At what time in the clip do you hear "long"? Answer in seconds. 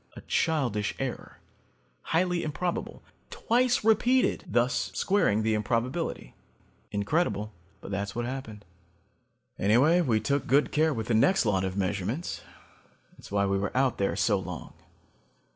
14.39-14.73